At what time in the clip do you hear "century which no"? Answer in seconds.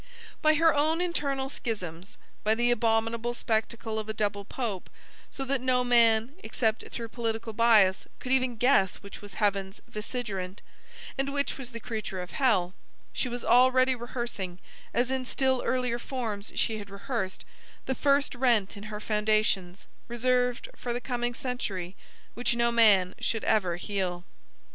21.35-22.71